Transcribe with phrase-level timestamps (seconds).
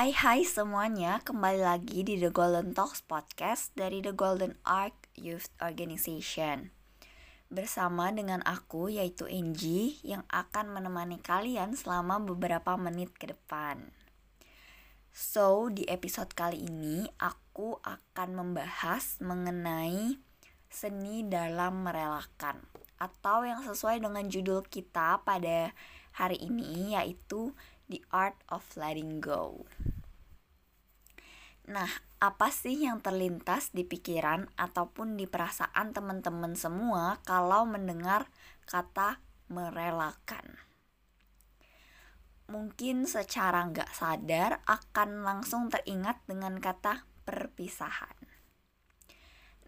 [0.00, 5.52] Hai hai semuanya, kembali lagi di The Golden Talks Podcast dari The Golden Arc Youth
[5.60, 6.72] Organization.
[7.52, 13.92] Bersama dengan aku yaitu Angie yang akan menemani kalian selama beberapa menit ke depan.
[15.12, 20.16] So, di episode kali ini aku akan membahas mengenai
[20.72, 22.64] seni dalam merelakan
[22.96, 25.76] Atau yang sesuai dengan judul kita pada
[26.16, 27.52] hari ini yaitu
[27.90, 29.66] The Art of Letting Go.
[31.70, 31.86] Nah,
[32.18, 38.26] apa sih yang terlintas di pikiran ataupun di perasaan teman-teman semua kalau mendengar
[38.66, 40.58] kata merelakan?
[42.50, 48.18] Mungkin secara nggak sadar akan langsung teringat dengan kata perpisahan.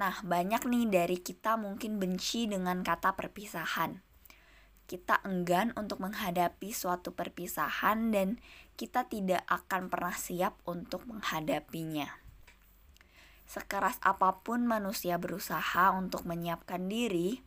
[0.00, 4.09] Nah, banyak nih dari kita mungkin benci dengan kata perpisahan
[4.90, 8.42] kita enggan untuk menghadapi suatu perpisahan dan
[8.74, 12.10] kita tidak akan pernah siap untuk menghadapinya.
[13.46, 17.38] Sekeras apa pun manusia berusaha untuk menyiapkan diri,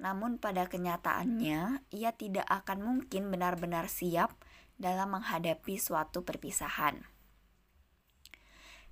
[0.00, 4.32] namun pada kenyataannya ia tidak akan mungkin benar-benar siap
[4.80, 7.04] dalam menghadapi suatu perpisahan.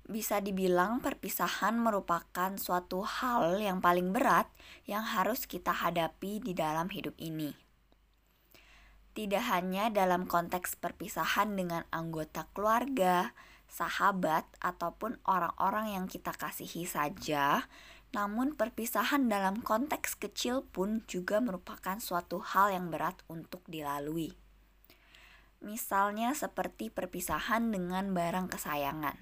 [0.05, 4.45] Bisa dibilang perpisahan merupakan suatu hal yang paling berat
[4.85, 7.66] yang harus kita hadapi di dalam hidup ini
[9.17, 13.33] tidak hanya dalam konteks perpisahan dengan anggota keluarga,
[13.65, 17.65] sahabat, ataupun orang-orang yang kita kasihi saja,
[18.13, 24.37] namun perpisahan dalam konteks kecil pun juga merupakan suatu hal yang berat untuk dilalui.
[25.65, 29.17] Misalnya seperti perpisahan dengan barang kesayangan.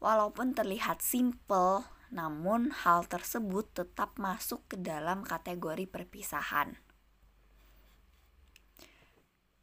[0.00, 6.80] Walaupun terlihat simple, namun hal tersebut tetap masuk ke dalam kategori perpisahan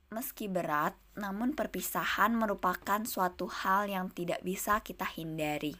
[0.09, 5.77] Meski berat, namun perpisahan merupakan suatu hal yang tidak bisa kita hindari.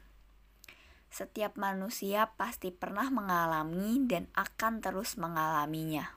[1.10, 6.14] Setiap manusia pasti pernah mengalami dan akan terus mengalaminya.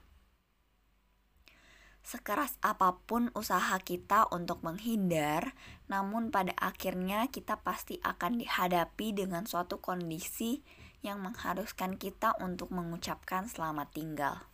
[2.05, 5.57] Sekeras apa pun usaha kita untuk menghindar,
[5.89, 10.61] namun pada akhirnya kita pasti akan dihadapi dengan suatu kondisi
[11.01, 14.52] yang mengharuskan kita untuk mengucapkan selamat tinggal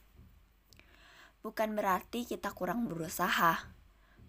[1.42, 3.70] bukan berarti kita kurang berusaha,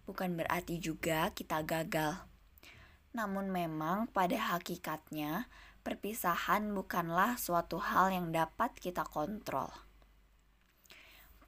[0.06, 2.22] bukan berarti juga kita gagal.
[3.14, 5.50] Namun, memang pada hakikatnya,
[5.82, 9.74] perpisahan bukanlah suatu hal yang dapat kita kontrol.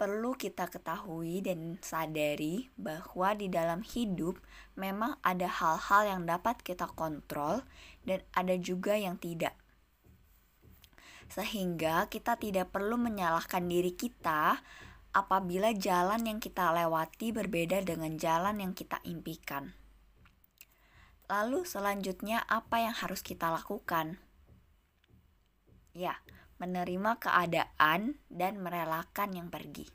[0.02, 4.42] Perlu kita ketahui dan sadari bahwa di dalam hidup
[4.74, 7.62] memang ada hal-hal yang dapat kita kontrol,
[8.02, 9.54] dan ada juga yang tidak
[11.32, 14.60] sehingga kita tidak perlu menyalahkan diri kita
[15.12, 19.76] apabila jalan yang kita lewati berbeda dengan jalan yang kita impikan.
[21.32, 24.20] Lalu selanjutnya apa yang harus kita lakukan?
[25.92, 26.20] Ya,
[26.60, 29.88] menerima keadaan dan merelakan yang pergi.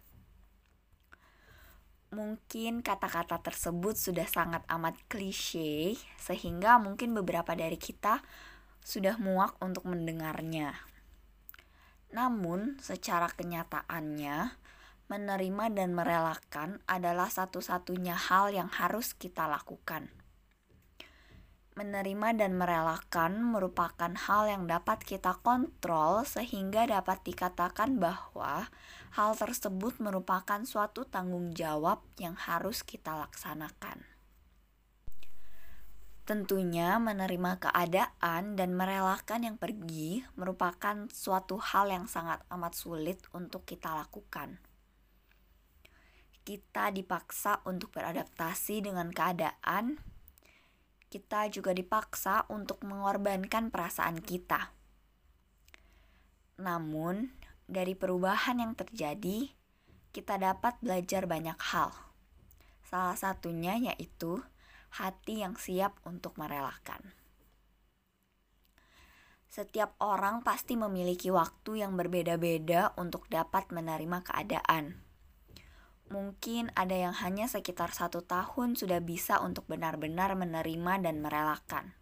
[2.17, 8.25] Mungkin kata-kata tersebut sudah sangat amat klise, sehingga mungkin beberapa dari kita
[8.81, 10.73] sudah muak untuk mendengarnya.
[12.15, 14.66] Namun, secara kenyataannya,
[15.07, 20.11] menerima dan merelakan adalah satu-satunya hal yang harus kita lakukan.
[21.77, 28.67] Menerima dan merelakan merupakan hal yang dapat kita kontrol, sehingga dapat dikatakan bahwa
[29.15, 34.09] hal tersebut merupakan suatu tanggung jawab yang harus kita laksanakan.
[36.27, 43.63] Tentunya, menerima keadaan dan merelakan yang pergi merupakan suatu hal yang sangat amat sulit untuk
[43.63, 44.59] kita lakukan
[46.47, 49.99] kita dipaksa untuk beradaptasi dengan keadaan,
[51.11, 54.71] kita juga dipaksa untuk mengorbankan perasaan kita.
[56.63, 57.35] Namun,
[57.67, 59.51] dari perubahan yang terjadi,
[60.15, 61.91] kita dapat belajar banyak hal.
[62.87, 64.39] Salah satunya yaitu
[65.03, 67.11] hati yang siap untuk merelakan.
[69.51, 75.06] Setiap orang pasti memiliki waktu yang berbeda-beda untuk dapat menerima keadaan
[76.07, 81.99] Mungkin ada yang hanya sekitar satu tahun sudah bisa untuk benar-benar menerima dan merelakan.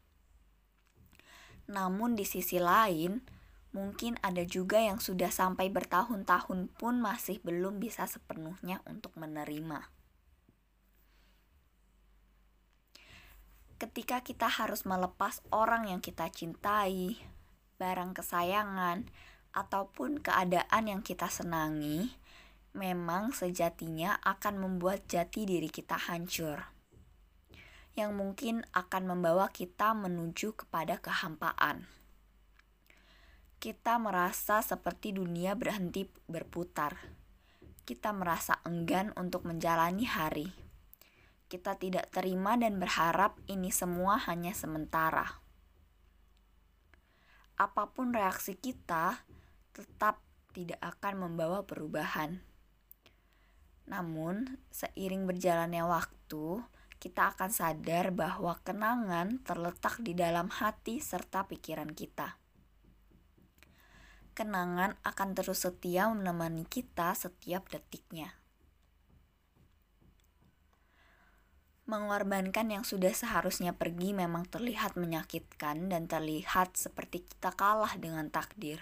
[1.64, 3.24] Namun di sisi lain,
[3.72, 9.88] mungkin ada juga yang sudah sampai bertahun-tahun pun masih belum bisa sepenuhnya untuk menerima.
[13.80, 17.18] Ketika kita harus melepas orang yang kita cintai,
[17.80, 19.08] barang kesayangan,
[19.54, 22.14] ataupun keadaan yang kita senangi,
[22.74, 26.74] memang sejatinya akan membuat jati diri kita hancur.
[27.94, 31.86] yang mungkin akan membawa kita menuju kepada kehampaan.
[33.62, 36.98] Kita merasa seperti dunia berhenti berputar.
[37.86, 40.50] Kita merasa enggan untuk menjalani hari.
[41.46, 45.44] Kita tidak terima dan berharap ini semua hanya sementara
[47.54, 49.22] apa pun reaksi kita
[49.70, 50.18] tetap
[50.54, 52.42] tidak akan membawa perubahan.
[53.84, 56.64] Namun, seiring berjalannya waktu,
[56.96, 62.40] kita akan sadar bahwa kenangan terletak di dalam hati serta pikiran kita.
[64.32, 68.34] Kenangan akan terus setia menemani kita setiap detiknya.
[71.84, 78.80] Mengorbankan yang sudah seharusnya pergi memang terlihat menyakitkan dan terlihat seperti kita kalah dengan takdir.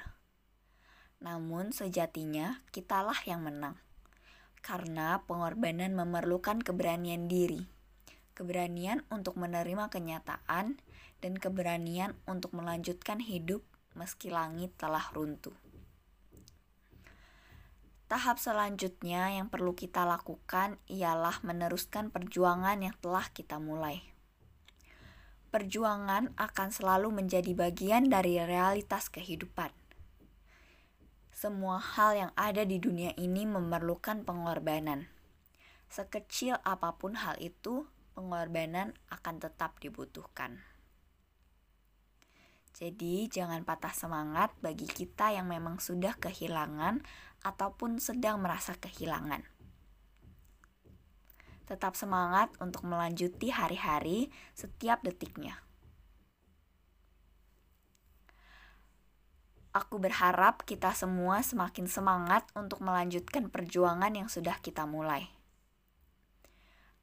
[1.18, 3.74] Namun sejatinya kitalah yang menang.
[4.62, 7.66] Karena pengorbanan memerlukan keberanian diri.
[8.32, 10.78] Keberanian untuk menerima kenyataan
[11.20, 13.66] dan keberanian untuk melanjutkan hidup
[13.98, 15.54] meski langit telah runtuh.
[18.12, 24.04] Tahap selanjutnya yang perlu kita lakukan ialah meneruskan perjuangan yang telah kita mulai.
[25.48, 29.81] Perjuangan akan selalu menjadi bagian dari realitas kehidupan.
[31.42, 35.10] Semua hal yang ada di dunia ini memerlukan pengorbanan.
[35.90, 37.82] Sekecil apa pun hal itu,
[38.14, 40.62] pengorbanan akan tetap dibutuhkan.
[42.78, 47.02] Jadi, jangan patah semangat bagi kita yang memang sudah kehilangan
[47.42, 49.42] ataupun sedang merasa kehilangan.
[51.66, 55.58] Tetap semangat untuk melanjuti hari-hari setiap detiknya.
[59.72, 65.32] Aku berharap kita semua semakin semangat untuk melanjutkan perjuangan yang sudah kita mulai.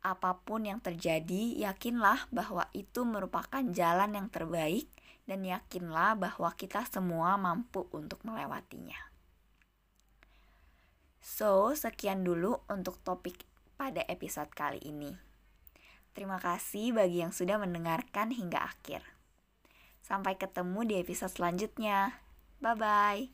[0.05, 4.85] Apa pun yang terjadi, yakinlah bahwa itu merupakan jalan yang terbaik,
[5.25, 8.97] dan yakinlah bahwa kita semua mampu untuk melewatinya.
[11.19, 13.49] So, sekian dulu untuk topik
[13.81, 15.17] pada episode kali ini.
[16.13, 19.01] Terima kasih bagi yang sudah mendengarkan hingga akhir.
[20.05, 22.28] Sampai ketemu di episode selanjutnya.
[22.61, 23.29] Bye bye.